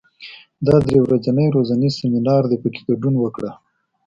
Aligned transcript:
دا 0.65 0.75
درې 0.87 0.97
ورځنی 1.05 1.45
روزنیز 1.55 1.93
سیمینار 2.01 2.41
دی، 2.49 2.57
په 2.63 2.67
کې 2.73 2.81
ګډون 2.89 3.15
وکړه. 3.19 3.51